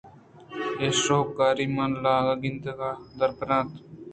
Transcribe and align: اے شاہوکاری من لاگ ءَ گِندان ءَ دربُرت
اے 0.79 0.87
شاہوکاری 1.03 1.67
من 1.75 1.91
لاگ 2.03 2.27
ءَ 2.31 2.39
گِندان 2.41 2.81
ءَ 2.97 3.01
دربُرت 3.17 3.69